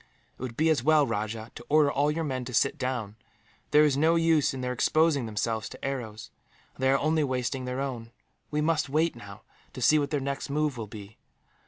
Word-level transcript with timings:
"It 0.39 0.41
would 0.41 0.57
be 0.57 0.71
as 0.71 0.81
well, 0.81 1.05
Rajah, 1.05 1.51
to 1.53 1.65
order 1.69 1.91
all 1.91 2.09
your 2.09 2.23
men 2.23 2.43
to 2.45 2.55
sit 2.55 2.79
down. 2.79 3.17
There 3.69 3.83
is 3.83 3.95
no 3.95 4.15
use 4.15 4.51
in 4.51 4.61
their 4.61 4.73
exposing 4.73 5.27
themselves 5.27 5.69
to 5.69 5.77
the 5.77 5.85
arrows, 5.85 6.31
and 6.73 6.81
they 6.81 6.89
are 6.89 6.97
only 6.97 7.23
wasting 7.23 7.65
their 7.65 7.81
own. 7.81 8.11
We 8.49 8.61
must 8.61 8.89
wait, 8.89 9.15
now, 9.15 9.43
to 9.73 9.79
see 9.79 9.99
what 9.99 10.09
their 10.09 10.19
next 10.19 10.49
move 10.49 10.75
will 10.75 10.87
be. 10.87 11.19